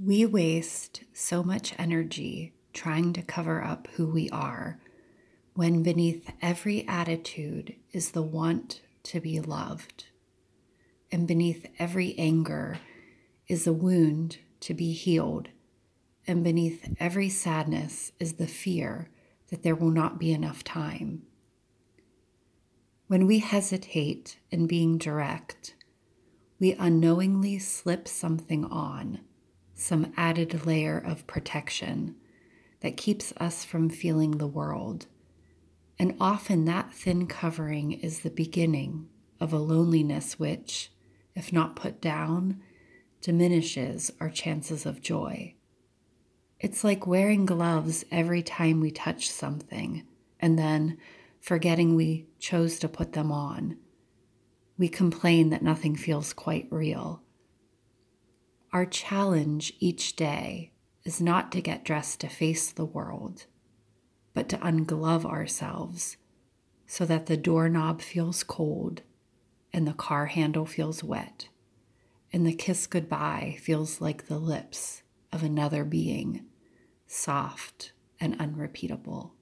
We 0.00 0.24
waste 0.24 1.02
so 1.12 1.42
much 1.42 1.74
energy 1.76 2.52
trying 2.72 3.12
to 3.14 3.22
cover 3.22 3.64
up 3.64 3.88
who 3.94 4.06
we 4.06 4.30
are 4.30 4.78
when 5.54 5.82
beneath 5.82 6.30
every 6.40 6.86
attitude 6.86 7.74
is 7.90 8.12
the 8.12 8.22
want 8.22 8.80
to 9.02 9.18
be 9.18 9.40
loved, 9.40 10.04
and 11.10 11.26
beneath 11.26 11.66
every 11.80 12.16
anger 12.16 12.78
is 13.48 13.66
a 13.66 13.72
wound 13.72 14.38
to 14.60 14.72
be 14.72 14.92
healed, 14.92 15.48
and 16.28 16.44
beneath 16.44 16.94
every 17.00 17.28
sadness 17.28 18.12
is 18.20 18.34
the 18.34 18.46
fear 18.46 19.10
that 19.48 19.64
there 19.64 19.74
will 19.74 19.90
not 19.90 20.20
be 20.20 20.32
enough 20.32 20.62
time. 20.62 21.22
When 23.08 23.26
we 23.26 23.40
hesitate 23.40 24.38
in 24.52 24.68
being 24.68 24.96
direct, 24.96 25.74
we 26.60 26.74
unknowingly 26.74 27.58
slip 27.58 28.06
something 28.06 28.64
on 28.64 29.22
some 29.78 30.12
added 30.16 30.66
layer 30.66 30.98
of 30.98 31.26
protection 31.28 32.16
that 32.80 32.96
keeps 32.96 33.32
us 33.36 33.64
from 33.64 33.88
feeling 33.88 34.32
the 34.32 34.46
world. 34.46 35.06
And 35.98 36.16
often 36.20 36.64
that 36.64 36.92
thin 36.92 37.26
covering 37.26 37.92
is 37.92 38.20
the 38.20 38.30
beginning 38.30 39.08
of 39.40 39.52
a 39.52 39.58
loneliness 39.58 40.38
which, 40.38 40.90
if 41.34 41.52
not 41.52 41.76
put 41.76 42.00
down, 42.00 42.60
diminishes 43.20 44.10
our 44.20 44.30
chances 44.30 44.84
of 44.84 45.00
joy. 45.00 45.54
It's 46.58 46.82
like 46.82 47.06
wearing 47.06 47.46
gloves 47.46 48.04
every 48.10 48.42
time 48.42 48.80
we 48.80 48.90
touch 48.90 49.30
something 49.30 50.04
and 50.40 50.58
then 50.58 50.98
forgetting 51.40 51.94
we 51.94 52.26
chose 52.40 52.80
to 52.80 52.88
put 52.88 53.12
them 53.12 53.30
on. 53.30 53.76
We 54.76 54.88
complain 54.88 55.50
that 55.50 55.62
nothing 55.62 55.94
feels 55.94 56.32
quite 56.32 56.66
real 56.70 57.22
our 58.72 58.86
challenge 58.86 59.72
each 59.80 60.16
day 60.16 60.72
is 61.04 61.20
not 61.20 61.50
to 61.52 61.60
get 61.60 61.84
dressed 61.84 62.20
to 62.20 62.28
face 62.28 62.70
the 62.70 62.84
world, 62.84 63.46
but 64.34 64.48
to 64.48 64.58
unglove 64.58 65.24
ourselves 65.24 66.16
so 66.86 67.04
that 67.04 67.26
the 67.26 67.36
doorknob 67.36 68.00
feels 68.00 68.42
cold 68.42 69.02
and 69.72 69.86
the 69.86 69.92
car 69.92 70.26
handle 70.26 70.66
feels 70.66 71.02
wet 71.04 71.48
and 72.32 72.46
the 72.46 72.52
kiss 72.52 72.86
goodbye 72.86 73.56
feels 73.60 74.00
like 74.00 74.26
the 74.26 74.38
lips 74.38 75.02
of 75.32 75.42
another 75.42 75.84
being, 75.84 76.44
soft 77.06 77.92
and 78.20 78.38
unrepeatable. 78.40 79.34